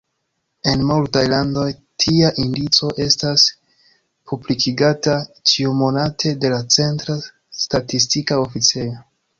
En 0.69 0.79
multaj 0.91 1.21
landoj, 1.33 1.65
tia 2.05 2.31
indico 2.45 2.89
estas 3.05 3.45
publikigata 4.33 5.17
ĉiumonate 5.53 6.35
de 6.47 6.53
la 6.57 6.61
centra 6.79 7.21
statistika 7.65 8.45
oficejo. 8.49 9.03